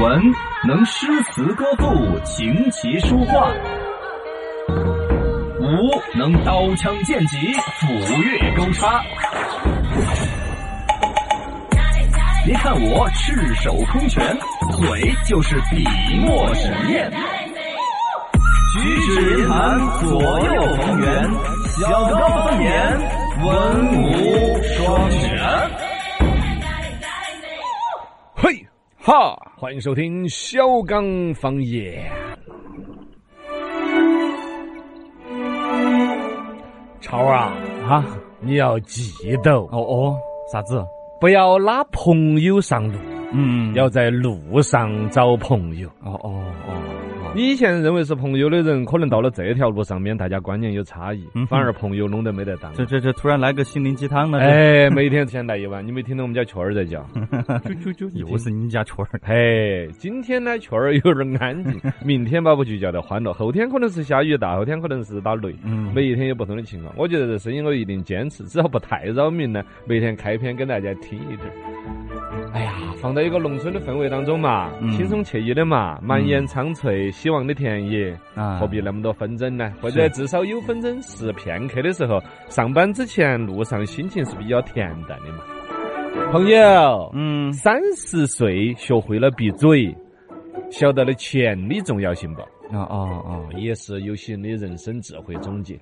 [0.00, 0.22] 文
[0.64, 3.50] 能诗词歌赋、琴棋书画；
[5.58, 9.02] 武能刀枪剑戟、斧钺钩叉。
[12.44, 14.24] 别看我赤手空拳，
[14.76, 15.84] 嘴就是笔
[16.20, 17.10] 墨纸砚。
[18.74, 21.28] 举止言谈左右逢源，
[21.76, 23.00] 小刚方言，
[23.44, 25.20] 文武双全。
[28.36, 28.64] 嘿
[29.02, 32.08] 哈，欢迎收听小刚方言。
[37.00, 37.56] 超儿啊，
[37.88, 38.06] 啊，
[38.38, 39.10] 你要记
[39.42, 40.16] 得哦，哦哦，
[40.52, 40.80] 啥子？
[41.20, 42.96] 不要拉朋友上路，
[43.32, 45.88] 嗯要在路上找朋友。
[46.04, 46.97] 哦哦哦，你
[47.36, 52.72] 以前认为是朋友的人，可能到了这条路上面，大家观念有差异，嗯反而朋友弄得没得当。
[52.74, 57.06] 这这这突然来个心灵鸡汤了，哎，每天先来一碗，你没听到我们家雀儿在叫？
[57.84, 66.92] 这就又是你家雀儿，哎，今天呢雀儿有点安静，明天把不就叫得欢乐，后天可能是下雨，大后天可能是打雷，嗯每一天有不同的情况。
[66.96, 71.52] 我觉得这声音我一定坚持，只要不太扰民呢，每天开篇跟大家听一点儿。
[71.52, 72.07] 哎呀，
[73.00, 79.72] 放在一个农村的氛围当中嘛，嗯轻松惬意的嘛，满眼苍翠，希望的田野，啊何必那么多纷争呢？
[79.80, 85.44] 或者至少有纷争是片刻的时候，上班之前路上心情是比较恬淡的嘛。
[86.32, 89.94] 朋友，嗯三十岁学会了闭嘴，
[90.70, 92.40] 晓得了钱的重要性不？
[92.76, 95.78] 啊哦哦，也是有些人的人生智慧总结。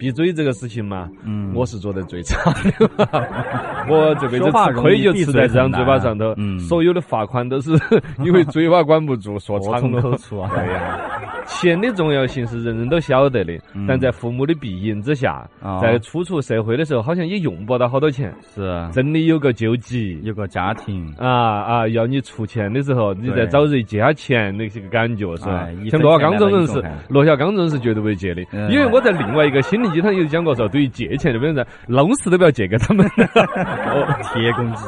[0.00, 1.52] 闭嘴这个事情嘛，嗯。
[1.54, 2.90] 我是做的最差的。
[3.88, 7.72] 我这辈子吃亏就吃在这张嘴巴上头，嗯所有的罚款都是
[8.24, 10.00] 因为嘴巴管不住，说 祸从长了。
[10.02, 11.19] 口出啊，对呀，
[11.50, 13.86] 钱的重要性是人人都晓得的，嗯。
[13.86, 18.32] 但在父母的庇荫之下，哦在初出社会的时候，好像也用不到好多钱。
[18.54, 21.88] 是真的有个救急，有个家庭，啊啊！
[21.88, 25.66] 要你出钱的时候，你再找人借下钱，那些个感觉是吧？
[25.66, 25.74] 哎？
[25.90, 28.70] 像罗小刚这种人是罗小刚这种人是绝对不会借的，嗯。
[28.70, 33.06] 因为我在另外一个心灵鸡汤有讲过说，对于借钱这边人，弄死都不要借给他们。
[33.26, 34.84] 哦，铁公鸡，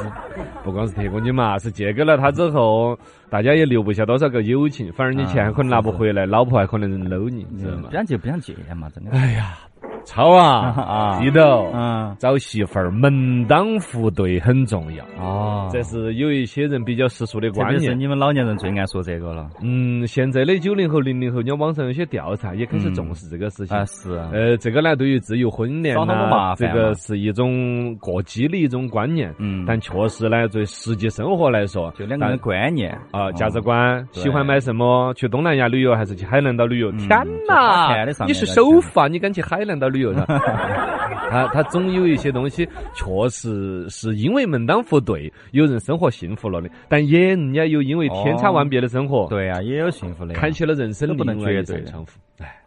[0.63, 2.97] 不光是铁公鸡嘛，是借给了他之后，
[3.29, 7.91] 大家也留不下多少个友情，反而你钱啊可能拿不回来，老婆还可能搂你，知道吗不？
[7.91, 9.57] 想借不想借嘛，真的，哎呀，
[10.05, 12.15] 超啊， 啊记得哦嗯。
[12.19, 17.97] 找媳妇儿门当户对很重要，哦，这是有一些人比较世俗的观念。
[17.99, 19.49] 你们老年人最爱说这个了。
[19.61, 23.75] 嗯，现在的九零后、零零后，你看网上有些调查也开始重视这个事情。
[23.75, 29.33] 啊，是啊，呃，这个呢，对于自由婚恋呢，这个是一种过激的一种观念。
[29.39, 32.97] 嗯，但确实呢，对实际生活来说，就两个人的观念。
[33.11, 35.13] 啊、价值观，喜欢买什么？
[35.15, 36.91] 去东南亚旅游还是去海南岛旅游？
[36.91, 36.97] 嗯。
[37.07, 37.09] 天
[37.47, 40.25] 哪你是首发，你敢去海南岛旅游呢？
[41.31, 52.11] 他他总有一些东西，确实是因为门当户对，有人生活幸福了的，但也人家有因为天差万别的生活，对啊，也有幸福的呀，开启了人生这不能另外一绝对的扇窗户。
[52.39, 52.61] 哎，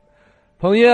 [0.58, 0.88] 朋友，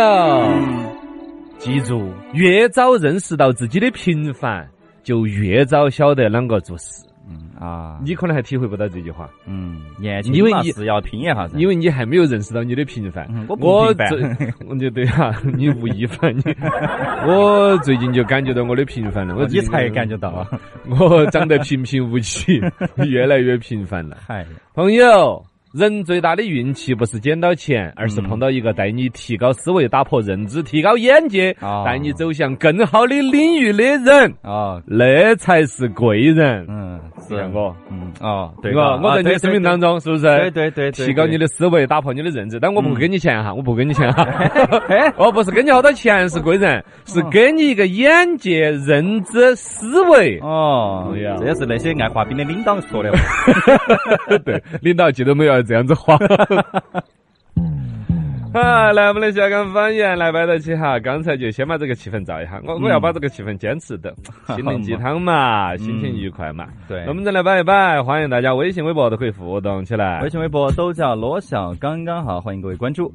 [1.58, 4.68] 记住，越早认识到自己的平凡，
[5.02, 7.04] 就越早晓得啷个做事。
[7.32, 13.26] 嗯啊，你可能还体会不到这句话，嗯，年轻因为你嘛是要拼一下噻，因为你还没有认识到你的平凡。
[13.30, 16.42] 嗯我不我就对啊，你吴亦凡，你
[17.26, 19.34] 我最近就感觉到我的平凡了。
[19.36, 20.48] 我哦你才感觉到啊，
[21.00, 22.60] 我长得平平无奇，
[23.06, 24.16] 越来越平凡了。
[24.26, 24.44] 嗨，
[24.74, 25.44] 朋友，
[25.74, 36.66] 人最大的运气不是捡到钱，而是碰到一个带你提高思维、打破认知、提高眼界、哦带你走向更好的领域的人，啊，那才是贵人。
[36.68, 37.34] 嗯，是。
[37.34, 40.22] 你看我，嗯，哦，对我吧，我在你的生命当中是不是？
[40.22, 44.22] 对对对对，提高你的，思维，打破你的认知，但我不给你钱哈，我不给你钱哈。
[44.88, 50.38] 哎， 我不是给你好多钱是贵人，是给你一个眼界、认知、思维。
[50.40, 53.10] 哦对呀，这也是那些爱滑冰的领导说的。
[53.12, 53.18] 话，
[54.44, 56.16] 对，领导记得没有要这样子花。
[58.52, 60.98] 啊，来，我们的小刚方言来摆到起哈。
[61.00, 64.14] 刚才就先把这个气氛造一下，我我要把这个气氛坚持的，
[64.54, 66.66] 心灵鸡汤嘛，心情愉快嘛。
[66.86, 70.28] 对那我们再来摆一摆，欢迎大家微信、微博都可以互动起来微。
[70.28, 73.10] 信、微博都叫罗小刚刚好，欢迎各位关注。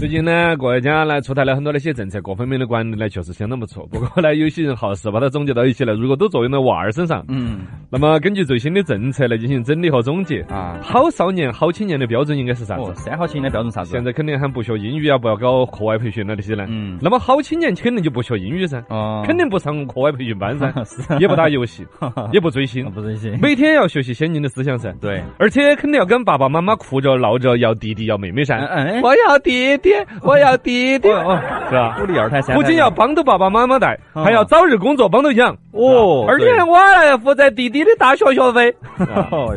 [0.00, 3.86] 最近呢，国家呢出台了很多的一些政策，各方面的管理呢确实相当不错。
[3.88, 7.60] 不过呢，有些人好事把它总结到一起了，如果都作用到娃儿身上，嗯
[7.92, 10.40] 那么根据最新的政策来进行整理和总结。
[10.48, 13.02] 啊，好少年、好青年的标准应该是啥哦，子？
[13.02, 13.90] 三好青年的标准啥子？
[13.90, 16.64] 现在肯定喊不学英语啊，不要搞课外培训了这些呢。
[16.70, 21.86] 嗯那么好青年肯定就不学英语噻，哦，肯定不上课外培训班噻， 是也不打游戏，
[22.32, 23.38] 也不追星，不追星。
[23.42, 24.90] 每天要学习先进的思想噻。
[24.98, 28.56] 对，而且肯定要跟爸爸妈妈哭着闹着要弟弟要妹妹噻。
[28.56, 29.90] 嗯嗯我要弟弟，
[30.22, 31.98] 我要弟弟，哦，是吧？
[32.00, 35.54] 鼓励二胎三不仅要帮着爸爸妈妈带，哦还要早日工作帮着养。
[35.72, 38.74] 哦，而且我还要负责弟弟的大学学费。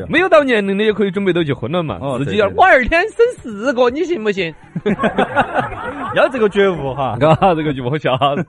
[0.09, 1.99] 没有到年龄的也可以准备都结婚了嘛。
[2.19, 4.53] 自己我二天生四个，你信不信？
[6.15, 7.17] 要这个觉悟哈。
[7.19, 8.45] 啊，这个就不吓人。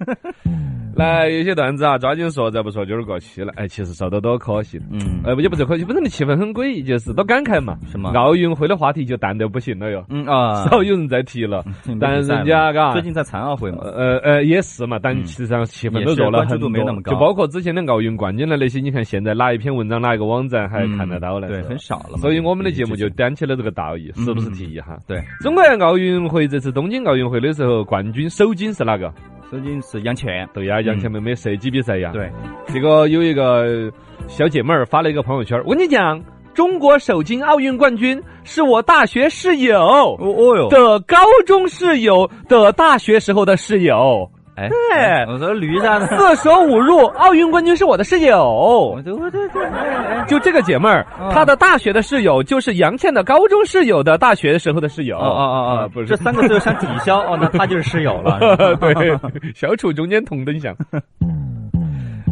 [0.96, 3.52] 来，有些段子啊，抓紧说，再不说就是过期了。
[3.56, 4.80] 哎，其实说的多可惜。
[4.90, 7.76] 嗯呃，也不是可惜，本身的气氛很诡异，就是都感慨嘛。
[7.86, 11.62] 什么奥运会的话题就淡得不行了哟，嗯啊，少有人在提了。
[11.86, 21.48] 嗯但人家嘎最近在残奥会嘛，呃呃也是嘛，但其实上气氛都弱了很多，没那么高就包括之前的奥运冠军的那些，你看现在哪一篇文章哪一个网站还嗯看得到呢？
[21.48, 22.16] 对，很少了。
[22.18, 24.98] 所以我们的节目就担起了这个道义，是不是嗯提一下？
[25.06, 29.12] 对，中国奥运会这次东京奥运会的时候，冠军首金是哪个？
[29.50, 32.30] 首先是杨倩，对呀，杨倩妹妹射击比赛呀。，对，
[32.66, 33.92] 这个有一个
[34.26, 36.20] 小姐妹儿发了一个朋友圈，我跟你讲，
[36.52, 41.16] 中国首金奥运冠军是我大学室友哦哦哟，的高
[41.46, 44.28] 中室友的大学时候的室友。
[44.56, 46.06] 哎，对哎我说驴啥呢？
[46.16, 48.98] 四舍五入，奥运冠军是我的室友。
[49.04, 55.16] 对对对就这个姐妹儿，嗯她的大学的室友就是杨倩的高中室友的大学时候的室友。
[55.18, 58.38] 哦哦哦哦，不是这三个字相抵消，哦，那她就是室友了。
[58.80, 59.18] 对，
[59.54, 60.74] 小楚中间同等项。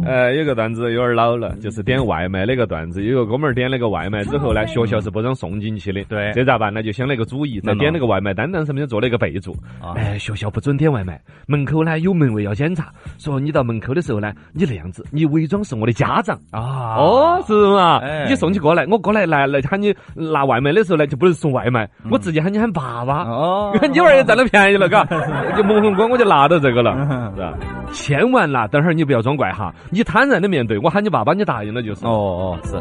[0.05, 3.03] 呃，有个段子有点老了，就是点外卖那个段子。
[3.03, 6.03] 有个哥们儿点了个外卖之后呢，学校是不让送进去的。
[6.05, 6.83] 对这咋办呢？
[6.83, 16.39] 就想了个主意，在点那个外卖单单上面做了一个备注：啊哎，学校不准点外卖，门口呢有门卫要检查，说你到门口的时候呢，你那样子，你伪装是我的家长。
[16.51, 17.97] 啊哦，是嘛？
[17.99, 23.23] 哎你送起过来，我过来来来喊你拿外卖的时候呢，就不能送外卖，我直接喊你喊爸爸。
[23.23, 25.03] 哦， 你娃儿也占了便宜了，嘎，
[25.57, 27.53] 就蒙混过我就拿到这个了，嗯是吧？
[27.93, 32.05] 千万啦，等会儿你不要装怪哈，你坦然的面对，我喊你爸爸，你答应了就是。
[32.05, 32.73] 哦哦是，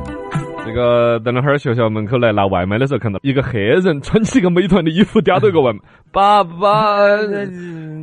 [0.66, 5.78] 这个等了会儿学校门口来拿外卖的时候，看到一个黑人穿起一个美团的衣服，叼着一个外卖，
[6.10, 7.06] 爸爸，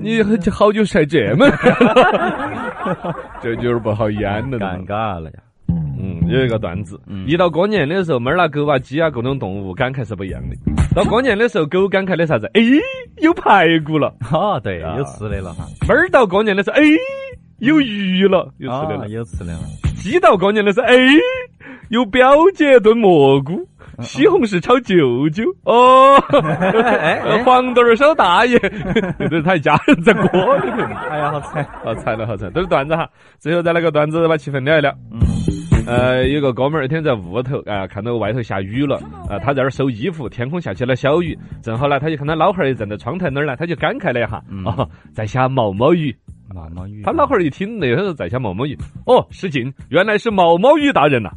[0.02, 1.46] 你好久晒这么，
[3.44, 5.40] 这就是不好演了，尴尬了呀。
[6.04, 10.56] 嗯，有一个段子，嗯一到过年的时候，猫儿啊、狗啊、鸡啊各种动物感慨是不一样的。
[10.96, 12.50] 到过年的时候，狗感慨的啥子？
[12.54, 12.62] 哎，
[13.22, 14.14] 有排骨了。
[14.32, 16.84] 哦，对，啊有吃的了哈，猫儿到过年的时候，哎，
[17.62, 19.08] 有鱼了，有吃的啊了。
[19.10, 19.60] 有吃的了。
[19.96, 20.96] 鸡到过年的时候，哎，
[21.90, 23.68] 有表姐炖蘑菇。
[24.00, 28.58] 西红柿炒舅舅哦， 哎 黄豆儿烧大爷，
[29.20, 30.78] 这都是他一家人在锅里头。
[31.12, 31.64] 哎呀，好惨。
[31.84, 33.08] 好惨了，好惨，都是段子哈。
[33.38, 34.92] 最后再来个段子把气氛聊一聊。
[35.12, 35.20] 嗯
[35.88, 38.96] 呃，有个哥们儿一天在屋头，啊、看到外头下雨了，
[39.30, 46.16] 啊、他在那儿收衣服，天空下起了小雨，正好呢，他就看他老汉儿也站在窗台那儿呢，他就感慨了一下，嗯哦，在下毛毛雨。
[46.54, 47.02] 毛毛雨。
[47.04, 51.30] 他老汉儿一听，那时候在下毛毛雨，哦，失敬，原来是毛毛雨大人呐、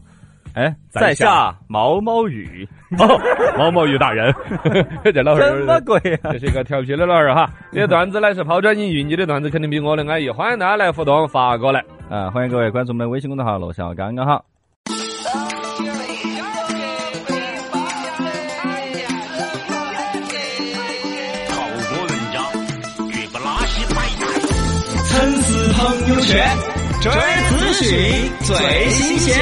[0.55, 2.69] 哎，在在下下毛毛雨，
[2.99, 3.21] 哦，
[3.57, 4.35] 毛毛雨大人，
[5.13, 5.81] 这老汉什么儿。
[5.81, 6.33] 鬼啊？
[6.33, 11.85] 这是一个调皮的老汉儿哈，这个段子呢是抛砖引玉，你的段子肯定比我的安逸，欢迎大家来互动发过来。
[12.11, 14.35] 啊，欢迎各位关注我们的微信公众号“罗小刚刚好”。
[14.39, 14.54] 好
[25.85, 26.43] 朋友圈，
[27.03, 27.13] 追
[27.51, 29.37] 资讯最新鲜。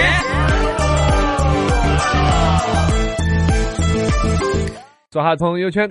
[5.12, 5.88] 刷下朋友圈，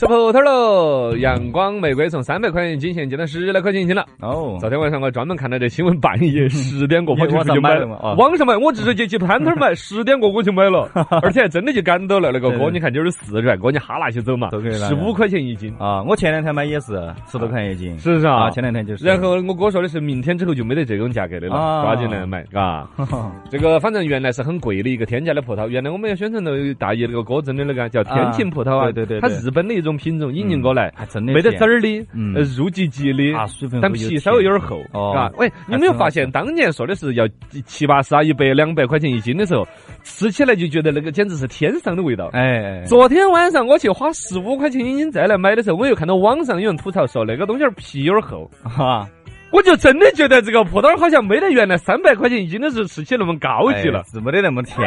[0.00, 1.14] 吃葡萄喽！
[1.18, 4.02] 阳光玫瑰从三百块钱一斤现降到十来块钱一斤了。
[4.20, 10.88] 哦，昨天晚上我专门看了这新闻，半夜十点过 跑去就买买了吗哦网上买，我直接去摊摊儿买，十点过我就买了，
[11.20, 12.30] 而且还真的就赶到了。
[12.32, 14.48] 那个哥，你看就是四元，锅你哈拿起走嘛
[14.88, 16.92] 十五块钱一斤，啊，我前两天买也是
[17.30, 18.44] 十多块钱一斤，是不是啊？
[18.44, 19.04] 啊，前两天就是。
[19.04, 22.88] 然后我哥说的是，明天之后就没得这种价格的了，啊抓紧来买，嘎。
[23.50, 32.34] 这个反正原来是很贵的一个天价的葡萄，原来我们要宣传到大爷那个哥真的那个叫天晴葡萄啊，对对对它日本的一种品种引进过来，还真的没得籽儿的，嗯。
[32.34, 35.12] 呃，入唧唧的，但皮稍微有点厚，哦。
[35.12, 37.28] 啊，喂，你有没有发现当年说的是要
[37.66, 39.66] 七八十啊、一百、两百块钱一斤的时候，
[40.02, 42.30] 吃起来就觉得那个简直是天上的味道。
[42.32, 49.08] 哎，昨天晚上我去花十五块钱一斤再来买的时候，我又看到网上有人吐槽说那个东西皮有点厚，哈，
[49.52, 54.04] 我就真的觉得这个葡萄好像没得原来三百块钱一斤的时候吃起那么高级了哎。
[54.12, 54.78] 是没得那么甜。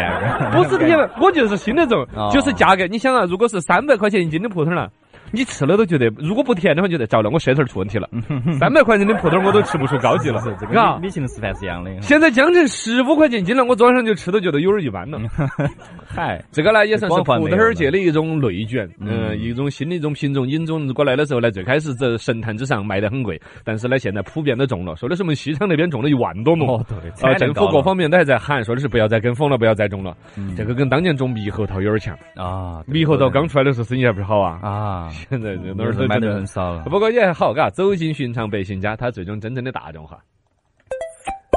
[0.52, 2.88] 不是 甜，我就是新那种哦，就是价格。
[2.88, 4.88] 你想啊，如果是三百块钱一斤的葡萄呢，
[5.34, 8.08] 你吃了都觉得，如果不甜的话，觉得糟了，我舌头出问题了。
[8.60, 11.08] 三百块钱的葡萄我都吃不出高级了是这，个嘎米。
[11.08, 11.92] 米其林示范是一样的。
[12.02, 15.20] 现在降成十五块钱一斤了，我早上就吃都觉得有点一般了。
[16.06, 26.76] 嗨，这个呢也算是葡萄儿界的一种内卷，嗯嗯，一种新的一种品种引种过来的时候呢，最开始在神坛之上卖得很贵，但是呢现在普遍都种了，说的是我们西昌那边种了一万多亩。
[26.76, 30.16] 哦对，政府各方面都还在喊，说的是不要再跟风了，不要再种了。
[30.38, 34.60] 嗯这个跟当年种猕猴桃有点像，啊，猕猴桃刚出来的时候生意还不是好啊。
[34.62, 36.84] 啊，现在这都买的真的很少了。
[36.86, 40.20] 不过也还好，嘎，走进寻常百姓家，它最终真正的大众化。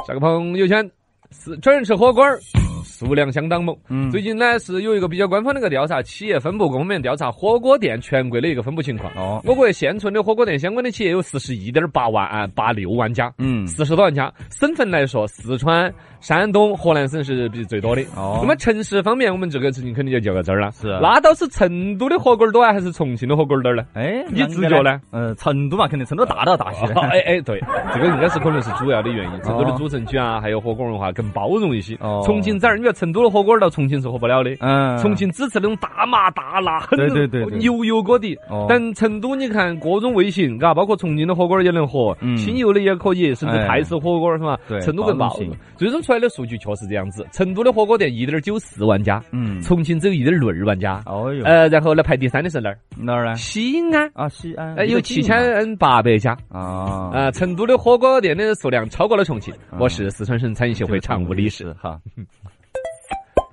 [0.07, 0.89] 下个朋友圈，
[1.31, 2.39] 四川人吃火锅儿
[2.85, 3.75] 数量相当猛。
[3.89, 9.11] 嗯最近呢是有一个比较官方的一个调查，企业分布公面调查火锅店全国的一个分布情况。
[9.15, 14.33] 哦，我国现存的火锅店相关的企业有四十一点八万啊八六万家，嗯，四十多万家。
[14.49, 18.01] 省份来说，四川、山东、河南省是比最多的。
[18.15, 20.71] 哦那么城市方面，我们这个事情肯定就就到这儿了。
[20.71, 23.83] 是那倒是成都的火锅儿多啊，还是重庆的火锅儿多呢？
[23.93, 24.99] 哎，你自觉呢？
[25.11, 26.85] 嗯，成都嘛，肯定成都大到大些。
[26.93, 27.59] 哦 哎哎，对，
[27.93, 29.41] 这个应该是可能是主要的原因。
[29.41, 31.95] 成都的主城区啊，还有火锅文化更包容一些。
[32.01, 34.51] 哦重庆这儿，你看成都的火锅儿到重庆是喝不了的。
[34.59, 38.35] 嗯，重庆只吃那种大麻大辣，很对对对对牛油锅底。
[38.49, 44.57] 哦但成都你看各种味型，嘎，包括重庆的火锅儿也能喝，嗯清油的也可以，甚至哎泰式火锅儿是吧？
[44.67, 45.57] 对成都更包包容性。
[45.77, 51.03] 最终出来的数据确实这样子，成都的火锅店一点九四万家，嗯，重庆只有一点六二万家。
[51.05, 52.79] 哦哟，呃，然后呢，排第三的是哪儿？
[52.95, 53.35] 哪儿呢？
[53.35, 54.09] 西安。
[54.13, 59.53] 啊，西安，哎，有七千八百家，啊，啊，成都的火锅店的数量超过了重庆。
[59.69, 61.73] 啊我是四川省餐饮协会常务理事。
[61.73, 61.99] 哈，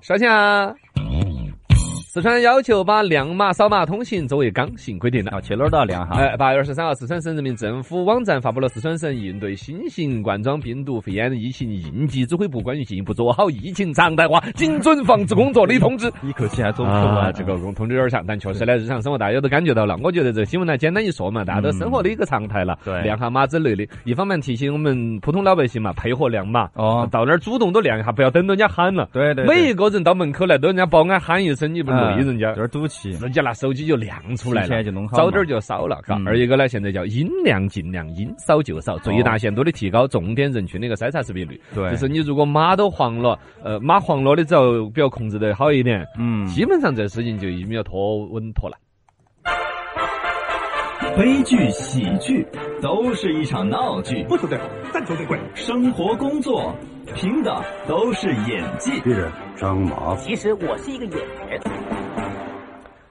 [0.01, 0.73] 稍等啊，
[2.15, 5.31] 四川要求把亮码扫码通行作为刚性规定了。
[5.33, 6.15] 啊，去哪儿都要亮哈。
[6.15, 16.09] 哎，八月二十三号，四川省人民政府网站发布了四川省应对新型冠状病毒肺炎疫情应急指挥部关于进一步做好疫情常态化精准防治工作的通知。
[16.23, 19.97] 一口气还做不出啊，这个通知有点长，但确实呢，日常生活大家都感觉到了。
[20.01, 22.79] 我觉得这个新闻呢，简单一说嘛，大家都生活的一个常态了。
[22.85, 26.69] 对亮下码之类的，一方面提醒我们普通老百姓嘛，配合亮码。
[26.75, 29.09] 哦，到那儿主动都亮一下，不要等到人家喊了。
[29.11, 34.83] 对对，每一个人到门口来，都人家保安喊一声，你不累人家有，点赌气，自己拿手机就亮出来了。
[34.83, 36.27] 就弄好，早点儿就烧了，嘎嗯。
[36.27, 41.59] 二一个呢，现在叫音量尽量音少就少，最大限度的提高重点人群的一个筛查识别率。
[41.73, 48.75] 对，就是你如果码都黄了，呃，码黄了的只要比较控制得好一点，嗯，基本上这事情就已经要拖稳妥了。
[51.17, 52.45] 悲剧、喜剧
[52.81, 55.39] 都是一场闹剧，不求最好，但求最贵。
[55.53, 56.75] 生活、工作
[57.15, 58.91] 凭的都是演技。
[59.01, 61.61] 鄙人张麻其实我是一个演员。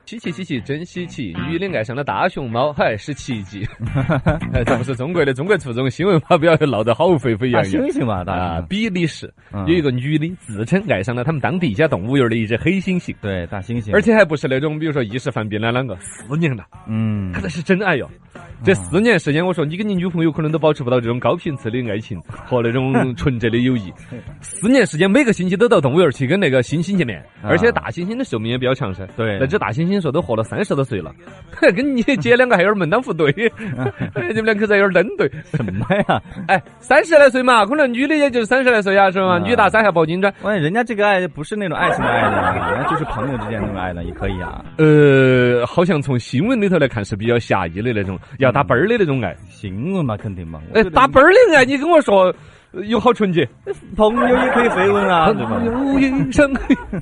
[0.06, 1.34] 稀奇稀奇，真稀奇！
[1.49, 3.66] 女的爱上了大熊猫，还是奇迹。
[4.52, 8.00] 哎这不是中国的，中国出这种新闻发表闹得好沸沸扬扬猩。
[8.00, 18.08] 猩嘛，啊，比利时嗯有一个女的自称爱上了他们当地一家动物园的一只黑猩猩，对，大猩猩，而且还不是那种比如说一时犯病了啷个，四年了，嗯，看来是真爱哟。
[18.62, 23.92] 这四年时间，我说你跟你女朋友可能都保持不到这种高频次的爱情和那种 纯洁的友谊。
[24.40, 29.06] 四年时间，每个星期都到动物园去跟那个猩猩见面，啊而且大猩猩的寿命也比较长噻。
[29.16, 31.13] 对那只大猩猩说都活了三十多岁了，
[31.75, 33.31] 跟你 姐两个还有点门当户对，
[34.15, 35.31] 哎你们两口子还有点登对。
[35.53, 36.21] 什么呀？
[36.49, 39.35] 哎，三十来岁嘛，可能女的也就是三十来岁呀，是吧？
[39.35, 40.33] 啊女大三还抱金砖。
[40.43, 44.65] 关键人家这个爱不是那种爱情的爱呢，人家就是朋友之间那种爱呢，也可以啊。
[44.79, 49.35] 呃，好像从新闻里头来看是比较狭义的那种，要打啵儿的那种爱。
[49.49, 50.61] 新闻嘛，肯定嘛。
[50.75, 52.35] 哎，打啵儿的爱，你跟我说呃
[52.87, 53.49] 有好纯洁。
[53.97, 55.62] 朋友也可以飞吻啊，对吧？
[55.64, 56.52] 有一生，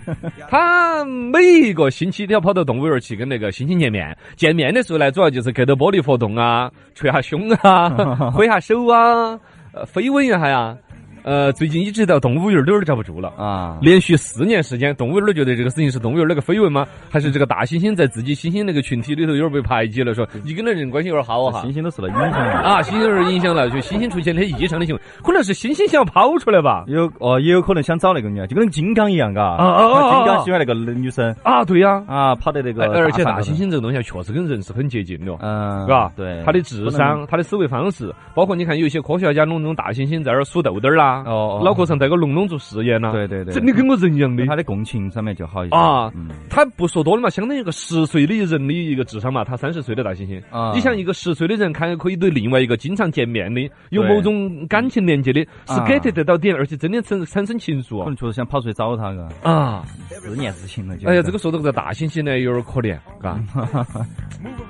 [0.49, 4.17] 他每一个星期都要跑到动物园去跟那个猩猩见面。
[4.37, 7.89] 见面的时候呢，主要就是隔着玻璃活动啊，捶下胸啊，
[8.33, 9.39] 挥下手啊，
[9.73, 10.77] 呃，飞吻一下呀。
[11.23, 13.33] 呃，最近一直到动物园儿都有点遭不住了。
[13.37, 16.87] 啊，连续四年时间，动物园儿觉得这个事情是动物园儿那个绯闻吗？
[17.11, 20.15] 还是这个大猩猩在自己猩猩那个群体里头有点被排挤了？
[20.15, 21.73] 说你跟那人关系有点好哈猩。
[21.73, 22.53] 猩都受到影响了。
[22.61, 26.85] 啊，猩猩有点影响了，就猩猩出现那些异常的行为，可能是猩猩想要跑出来吧？
[26.87, 29.43] 有哦，也有可能想找那个女，就跟金刚一样，嘎。
[29.43, 35.39] 啊啊金刚喜欢那个女生啊，对呀、啊，跑在那个哎而且大猩猩，猩这个东西啊确实跟人是很接近的哦。
[35.41, 44.47] 嗯，嘎，对，它的智商、它的思维方式，包括你看有一些科学家弄那种大猩猩在那儿数豆豆儿啦，哦，哦脑壳上带个龙龙做实验啦，对对对，真的跟我人一样的。
[44.47, 45.77] 他的共情上面就好一些。
[45.77, 46.29] 啊嗯。
[46.49, 50.43] 他不说多了嘛，相当于一个十岁的人的一个智商嘛，他三十岁的大猩猩。
[50.51, 50.73] 啊。
[50.75, 55.87] 你想一个十岁的人，看可以对另外一个经常见面的、有某种感情连接的，是啊。
[55.87, 59.85] get 得到点，而且真的产产生情愫可能确实想跑出去找他，嘎，啊！
[60.09, 61.09] 四年之情了就。
[61.09, 63.39] 哎呀，这个说到这个大猩猩呢，有点可怜，嘎，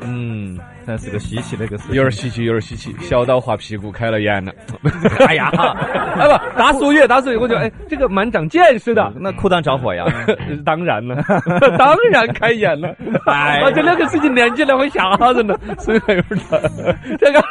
[0.05, 4.53] 嗯，还是个稀奇的一个事，有点稀奇，有点稀奇，小刀划屁股开了眼了。
[5.27, 5.51] 哎呀，
[6.19, 9.13] 哎不，大俗语，大俗语，我觉得哎，这个蛮长见识的。
[9.17, 10.05] 那裤裆着火呀。
[10.65, 11.17] 当然了，
[11.79, 12.95] 当然开眼了。
[13.27, 17.43] 哎啊，这两个事情连起来会吓人的，所以还有点儿这个。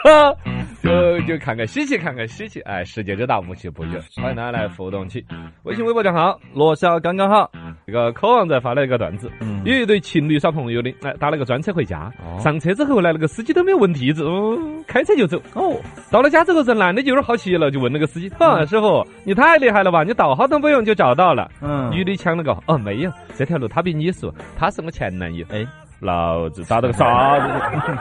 [0.81, 5.23] 就就看看稀奇，看看稀奇，哎，世界之大，无奇不有，欢迎大家来互动起。
[5.63, 7.51] 微信、微博账号罗小刚刚好，
[7.85, 9.61] 这个渴望在发了一个段子，嗯。
[9.63, 12.39] 有一对情侣耍朋友的，哎，打了个专车回家，哦。
[12.39, 15.39] 上车之后呢，那个司机都没有问地址，嗯，开车就走。
[15.53, 20.03] 哦，到了家之后，这男的就有点好奇了，就问那个司机：“啊，师傅，你太厉害了吧？
[20.03, 25.63] 你导航都不用就找到了。”嗯，女的抢了个：“哦，没有，这条路他比你熟，他是我前男友。”哎，
[26.01, 27.47] 老子打了个啥子？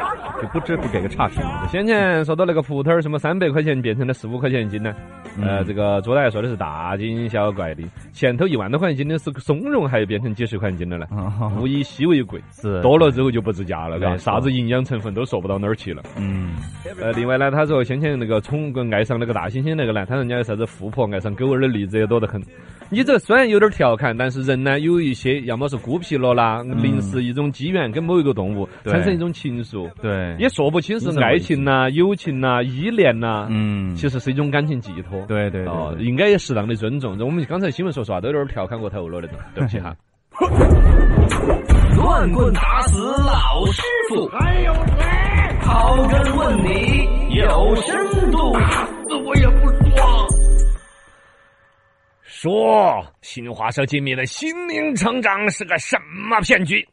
[0.40, 1.42] 就不知不给个差评。
[1.68, 4.94] 先前说到那个葡萄儿，什么三百块钱变成了十五块钱一斤呢？
[5.42, 7.82] 呃，这个朱大爷说的是大惊小怪的，
[8.14, 11.06] 前头一万多块钱一斤的是松茸，还变成几十块钱一斤了呢。
[11.60, 16.02] 物以稀为贵，是多了之后就不值价了，嘎，没错啥子营养成分都说不到哪儿去了。
[16.16, 16.56] 嗯，
[17.02, 22.42] 呃，另外呢，他说先前那个宠爱上那个大猩猩那个呢，他人家有啥子富婆爱上狗儿的例子也多得很。
[22.92, 35.24] 你这虽然有点调侃，但是人呢有一些要么是孤僻了啦，临时一种机缘跟某一个动物产生一种情愫，对，也说不清是爱情呐、友情呐、依恋呐，嗯，其实是一种感情寄托。
[35.28, 37.16] 对对对哦，应该也适当的尊重。
[37.20, 39.94] 我们刚才新闻说实话都有点调侃过头了那种， 对不起哈。
[41.96, 45.06] 乱棍打死老师傅，还有谁？
[45.62, 48.38] 刨根问底有深度，
[49.06, 49.69] 死我也不说。
[52.42, 56.88] 说新华社揭秘的心灵成长是个什么骗局？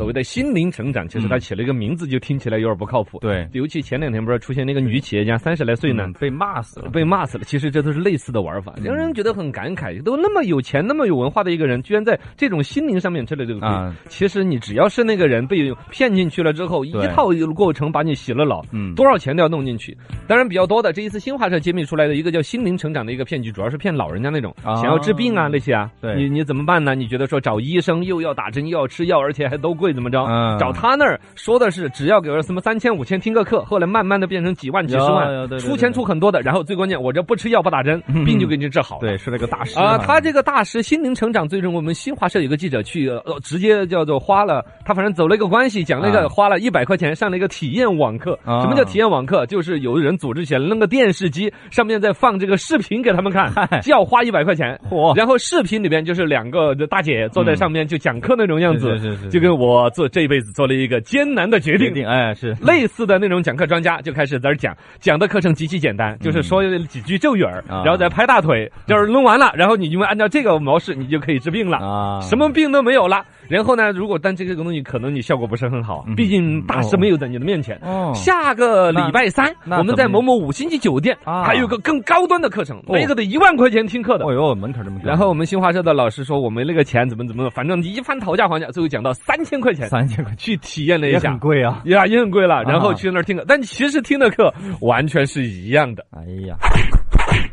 [0.00, 3.18] 呃，所谓的心灵成长，其实它起了一个名字就听起来有点不靠谱。
[3.20, 6.88] 对尤其前两天不是出现那个女企业家三十来岁呢嗯，被骂死了。
[6.90, 7.44] 被骂死了。
[7.44, 10.02] 其实这都是类似的玩法，让人觉得很感慨。
[10.02, 13.68] 都那么有钱、那么有文化的一个人，居然在这种心灵上面吃了这个亏。
[13.68, 19.96] 啊其实你只要是那个人被骗进去了之后，一对套过程把你洗了脑，嗯多少钱都要弄进去。
[20.26, 25.90] 当然比较多的，这一次新华社揭秘出来的一个叫心灵成长的一个骗局，主要是骗老人家那种、啊想要治病啊那些啊。
[26.00, 26.94] 对你你怎么办呢？
[26.94, 30.20] 你觉得说找医生又要打针又要吃药，而且还都贵，怎么着？
[30.24, 39.00] 嗯找他那儿说的是只要给我什么三千五千听个课，后来慢慢的变成几万几十万，有有对对对出钱出很多的，然后最关键我这不吃药不打针，病就给你治好了。
[39.00, 48.38] 对，是那个大师啊，他这个大师心灵成长，最终我们新华社有个记者去，呃，直接叫做花了，他反正走了一个关系，讲了一个啊花了一百块钱上了一个体验网课。
[48.44, 49.46] 啊什么叫体验网课？
[49.46, 54.78] 就是有人组织起来弄个电视机，上面在放这个视频给他们看，就要花一百块钱。
[54.90, 61.88] 嚯然后视频里边就是两个大姐坐在上面就讲课那种样子，是是是是就跟我做这一辈子做了一个艰难的决定。
[61.88, 71.78] 决定，哎，是类似的那种讲课专家就开始在这儿讲，讲的课程极其简单，就是说几句咒语儿，啊然后再拍大腿，就是弄完了，然后你因为按照这个模式，你就可以治病了。
[71.78, 73.90] 啊，什么病都没有了，然后呢？
[73.92, 77.78] 如果但这个东西可能你效果不是很好，毕竟大师没有在你的面前。
[77.82, 84.26] 哦下个礼拜三，我们在某某五星级酒店啊还有个更高端的课程，每个得一万块钱听课的。
[84.26, 91.82] 哦哟，门槛这么高，然后我们新华社的老师说，我没那个钱，怎么怎么，反正一番讨价还价，最后讲到三千块钱，三千块去体验了一下也很，贵啊。
[91.84, 92.62] 呀，也很贵了。
[92.64, 96.04] 然后去那儿听课，但其实听的课完全是一样的。
[96.10, 96.56] 哎呀，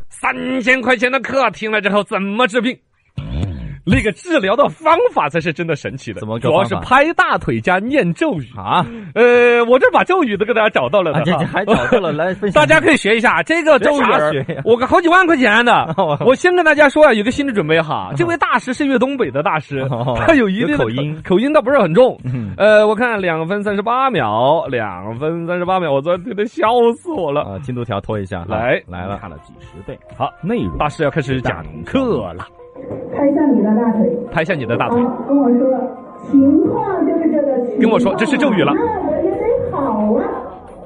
[0.10, 2.78] 三千块钱的课听了之后怎么治病？
[3.88, 8.48] 那个治疗的方法才是真的神奇的，怎么个主要是拍大腿加念咒语。
[8.56, 11.46] 啊，呃，我这把咒语都给大家找到了的啊这这。
[11.46, 14.04] 还找到了，来分享大家可以学一下这个咒语
[14.66, 16.18] 我个好几万块钱的 哦。
[16.26, 18.12] 我先跟大家说啊，有个心理准备哈。
[18.18, 22.54] 这位大师是粤东北的大师哦，他有一定的口音口音倒不是很重嗯。
[22.58, 27.42] 呃，我看两分三十八秒，两分三十八秒，我昨天听得笑死我了。
[27.44, 29.98] 啊，进度条拖一下，来来了，看了几十倍。
[30.18, 32.46] 好，内容大师要开始讲课了，
[33.16, 35.02] 拍下你的大腿，拍下你的大腿。
[35.02, 35.80] 啊，跟我说
[36.30, 40.24] 情况就是这个情况，跟我说这是咒语了那我也得好啊，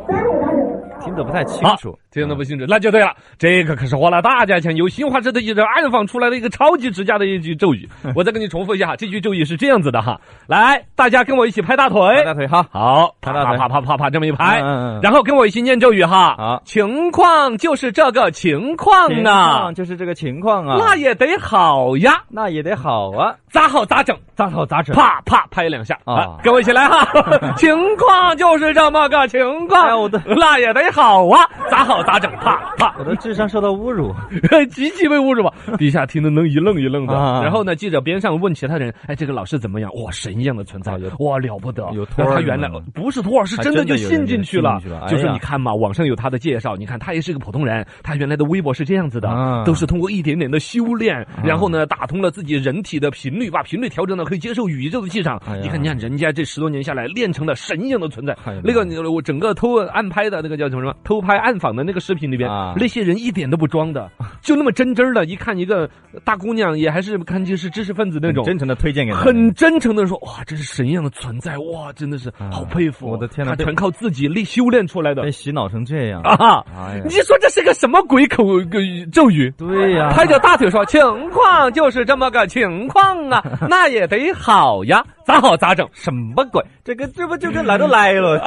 [0.08, 0.66] 待会儿打整。
[1.12, 3.14] 听得不太清好楚，听得不清楚，那就对了。
[3.38, 7.88] 这个可是花了大价钱，由新华社的记者暗访出来的一个超级值价的一句咒语。
[8.16, 10.22] 我再跟你重复一下哈，这句咒语是这样子的哈。
[10.48, 16.36] 来，大家跟我一起拍大腿，拍大腿哈，好，拍大腿啪啪啪啪啪这么一拍，嗯嗯嗯然后跟我一起念咒语哈。
[16.38, 24.18] 好情况就是这个情况情啊况，就是这个情况啊，那也得好呀，那也得好啊，咋好咋整。
[24.34, 26.38] 咋好咋整，啪啪拍两下啊啊！
[26.42, 27.06] 跟我一起来哈，
[27.58, 34.14] 情况就是这么个情况，那也得好啊，咋好咋整，啪啪我，的智商受到侮辱，
[34.70, 35.52] 极其被侮辱吧。
[35.78, 37.18] 底下听得能一愣一愣的。
[37.18, 39.92] 啊然后呢，记者边上问其他人：“哎，这个老师怎么样？
[39.96, 41.90] 哇，神一样的存在啊，哇，了不得！
[41.94, 44.80] 有托儿他原来不是托儿，是真的就信进去了。
[45.08, 55.58] 就是你看嘛，网上有他的介绍，你看他也是个普通人，他原来的微博是这样子的啊，都是通过一点点的修炼，然后呢，打通了自己人体的频率，把频率调整到可以接受宇宙的气场哎。
[55.62, 58.60] 你看，你看人家这十多年下来，练成了神一样的存在哎。
[58.64, 64.10] 那个我整个偷暗拍的那个叫什么什么偷拍暗访的那个视频里边啊，那些人一点都不装的，
[64.42, 65.90] 就那么真真儿的，一看一个
[66.24, 76.64] 大姑娘，也还是看就是知识分子那种，真诚的推荐给他很真诚的说，哇，这是神一样的存在，哇，真的是好佩服，我的天哪他全靠自己力修炼出来的被洗脑成这样，啊！
[76.76, 78.80] 哎呀你，说这是个什么鬼口个
[79.12, 79.52] 咒语？
[79.58, 81.00] 对呀，拍着大腿说：“情
[81.30, 85.88] 况就是这么个情况啊， 那也得好呀，咋咋好咋整？
[85.94, 86.64] 什么鬼？
[86.84, 88.40] 这个这不就跟来都来了？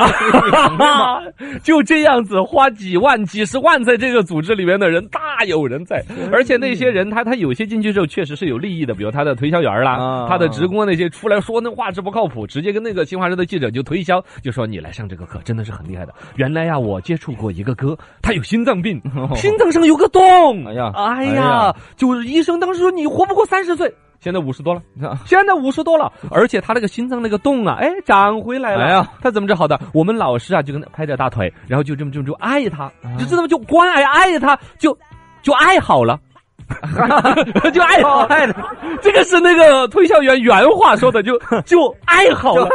[1.63, 10.27] 就这样子花几万、几十万在这个组织里面的人大有人在，而且那些人他他有些进去之后确实是有利益的，比如他的推销员啦，啊。
[10.29, 16.15] 他的职工那些出来说那话是不靠谱，直接跟那个新华社的记者就推销，就说你来上这个课真的是很厉害的。
[16.37, 19.01] 原来呀，我接触过一个哥，他有心脏病，
[19.37, 20.91] 心脏上有个洞，哎呀。
[20.95, 21.35] 哎哎呀。
[21.35, 23.93] 呀，就是医生当时说你活不过三十岁。
[24.21, 24.81] 现在五十多了，
[25.27, 28.85] 现在五十多了，而且他那个心脏那个洞啊，哎，长回来了。
[28.85, 29.79] 哎呀，他怎么治好的？
[29.93, 33.13] 我们老师啊，就跟他拍着大腿，然后就这么就就爱他，啊。
[33.19, 33.49] 就知道吗？
[33.49, 34.97] 就关爱爱他，就
[35.45, 36.19] 就爱好了。
[37.75, 38.55] 就爱好爱的，
[39.03, 42.67] 这个是那个推销员原话说的，就 就爱好了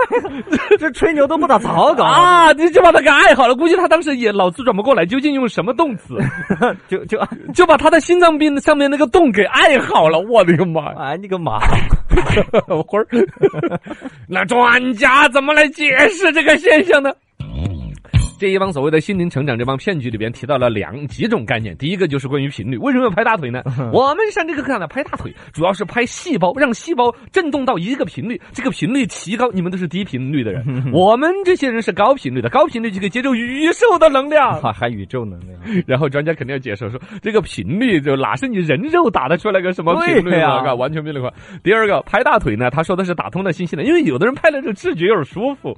[0.77, 3.55] 这吹牛都不打草稿， 啊，你就把他给爱好了。
[3.55, 6.15] 估计他当时也脑子转不过来，究竟用什么动词，
[6.88, 7.19] 就就
[7.51, 10.19] 就把他的心脏病上面那个洞给爱好了。
[10.19, 10.95] 我的个妈呀！
[10.99, 11.58] 哎你个妈！
[12.88, 13.08] 会儿，
[14.27, 17.12] 那专家怎么来解释这个现象呢？
[18.39, 23.62] 这一帮所谓的心灵成长这帮骗局里边提到了两几种概念，第一个就是关于频率，为什么要拍大腿呢？
[23.91, 34.58] 我们上这个课呢，拍大腿主要是拍细胞，让细胞震动到一个频率，这个频率提高，你们都是低频率的人， 我们这些人是高频率的，高频率就可以接受宇宙的能量。
[34.62, 35.84] 啊， 还宇宙能量？
[35.86, 40.73] 然后专家肯定要解释说，这个频率就哪是你人肉打得出来个什么频率啊？
[40.73, 41.30] 完全没那块。
[41.62, 45.75] 第二个拍大腿呢，他说的是打通了信息呢，因为有的人拍了这个视觉有点舒服。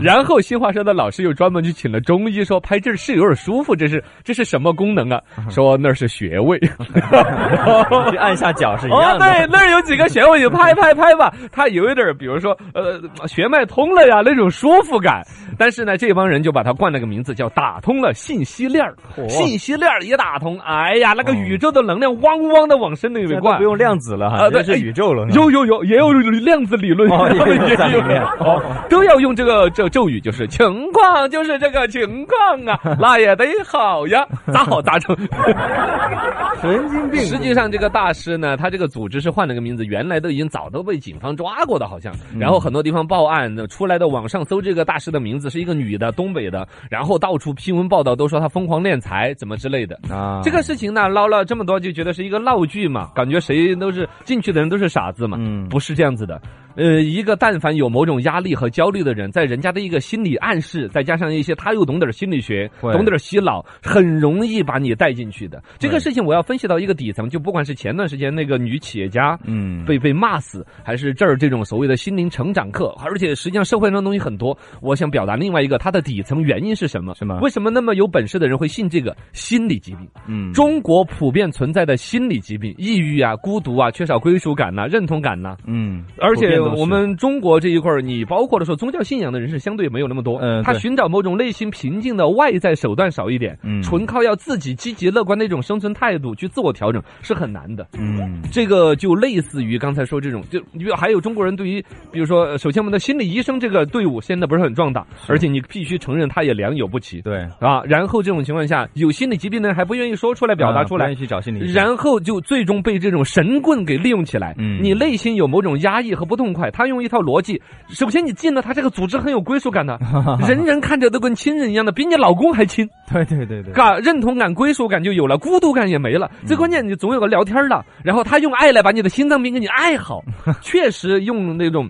[0.00, 5.20] 然后新华社的老师又专门去请了中医，说拍这儿是有点舒服，这是这是什么功能啊？
[5.50, 6.58] 说那是穴位。
[8.10, 9.24] 去按下脚是一哦，样的。
[9.24, 15.22] 对，那儿有几个穴位，你拍拍拍吧，他有一点儿，比如说，呃，血脉通了呀，那种舒服感。
[15.56, 18.94] 但是呢，这帮人就把它冠了个名字，叫打通了信息链儿，
[19.28, 20.58] 信息链儿一打通。
[20.60, 23.64] 哎呀，那个宇宙的能量汪汪的往深里面灌不。
[23.64, 25.26] 用量子了哈，啊对这是宇宙了。
[25.34, 35.16] 有有有，也有量子理论，哦也有在里面哦，都要用这个这咒语，就是情况就是这个情况啊， 那也得好呀， 咋好咋整。
[36.60, 37.20] 神经病。
[37.22, 42.12] 实际上，这个大师呢，他这个组织是换了个名字，原来都已经早都被警方抓过的，好像。
[42.32, 49.98] 嗯然后很多地方报案，出来的网上搜这个大师的名字是一个女的，东北的，然后到处新闻报道都说他疯狂敛财，怎么之类的。
[50.10, 56.40] 啊，这个事情呢，捞了这么多，就觉得是一个闹剧嘛，感觉谁都是进去的人都是傻子嘛，嗯不是这样子的。
[56.78, 65.60] 呃，一个但凡有某种压力和焦虑的人，在人家的一个心理暗示，再加上一些他又懂点心理学，懂点洗脑，很容易把你带进去的。
[65.76, 74.56] 这个事情我要分析到一个底层，就不管是前段时间那个女企业家，嗯被被骂死，还是这儿这种所谓的心灵成长课，而且实际上社会上的东西很多。
[74.80, 77.12] 我想表达另外一个，它的底层原因是什么？
[77.16, 80.08] 什么为什么那么有本事的人会信这个心理疾病？
[80.28, 97.86] 嗯中国普遍存在的心理疾病，抑郁啊、孤独啊、缺少归属感呐、认同感呐、嗯，而且我们中国这一块儿，你包括的说宗教信仰的人是相对没有那么多，他嗯他寻找某种内心平静的外在手段少一点，嗯纯靠要自己积极乐观的一种生存态度去自我调整是很难的。
[97.98, 107.82] 嗯这个就类似于刚才说这种，就你比如还有中国人对于，比如说，呃首先我们的心理医生这个队伍现在不是很壮大，而且你必须承认他也良莠不齐，对，啊。
[107.84, 111.70] 然后这种情况下，有心理疾病的人还不愿意说出来表达出来去找心理。
[111.72, 114.54] 然后就最终被这种神棍给利用起来。
[114.58, 119.98] 嗯你内心有某种压抑和不痛快，他用一套逻辑，首先你进了他这个组织很有归属感的，
[120.46, 126.30] 人人看着都跟亲人一样的，比你老公还亲，对对对对，嘎，认同感、归属感就有了，孤独感也没了。
[126.46, 130.22] 最关键你总有个聊天的，然后他用爱来把你的心脏病给你爱好，
[130.60, 131.88] 确实用那种。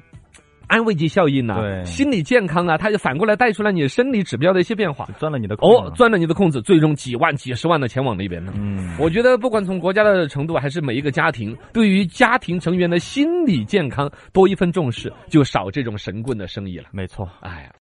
[0.68, 5.08] 安慰剂效应呐、对心理健康啊，它就反过来带出来你生理指标的一些变化。
[5.18, 8.52] 钻了你的空哦，钻了你的空子，最终几万、几十万的前往那边呢。
[8.56, 16.84] 嗯，我觉得不管从国家的程度，还是每一个家庭，对于家庭成员的心理健康多一份重视，就少这种神棍的生意了。
[16.92, 17.28] 没错。
[17.40, 17.72] 哎呀。